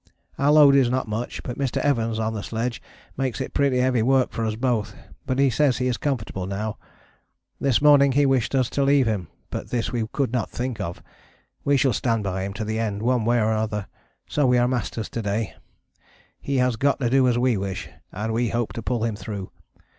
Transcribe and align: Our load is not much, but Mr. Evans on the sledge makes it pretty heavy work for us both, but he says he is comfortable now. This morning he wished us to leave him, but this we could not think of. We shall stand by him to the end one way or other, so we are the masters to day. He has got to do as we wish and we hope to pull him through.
Our 0.39 0.51
load 0.53 0.73
is 0.73 0.89
not 0.89 1.07
much, 1.07 1.43
but 1.43 1.59
Mr. 1.59 1.77
Evans 1.81 2.17
on 2.17 2.33
the 2.33 2.41
sledge 2.41 2.81
makes 3.17 3.39
it 3.39 3.53
pretty 3.53 3.77
heavy 3.77 4.01
work 4.01 4.31
for 4.31 4.43
us 4.47 4.55
both, 4.55 4.95
but 5.27 5.37
he 5.37 5.51
says 5.51 5.77
he 5.77 5.85
is 5.85 5.97
comfortable 5.97 6.47
now. 6.47 6.79
This 7.59 7.83
morning 7.83 8.13
he 8.13 8.25
wished 8.25 8.55
us 8.55 8.67
to 8.71 8.83
leave 8.83 9.05
him, 9.05 9.27
but 9.51 9.69
this 9.69 9.91
we 9.91 10.07
could 10.11 10.31
not 10.33 10.49
think 10.49 10.81
of. 10.81 11.03
We 11.63 11.77
shall 11.77 11.93
stand 11.93 12.23
by 12.23 12.41
him 12.45 12.53
to 12.53 12.65
the 12.65 12.79
end 12.79 13.03
one 13.03 13.25
way 13.25 13.37
or 13.39 13.53
other, 13.53 13.85
so 14.27 14.47
we 14.47 14.57
are 14.57 14.61
the 14.63 14.69
masters 14.69 15.07
to 15.09 15.21
day. 15.21 15.53
He 16.39 16.57
has 16.57 16.77
got 16.77 16.99
to 16.99 17.07
do 17.11 17.27
as 17.27 17.37
we 17.37 17.55
wish 17.55 17.87
and 18.11 18.33
we 18.33 18.49
hope 18.49 18.73
to 18.73 18.81
pull 18.81 19.03
him 19.03 19.15
through. 19.15 19.51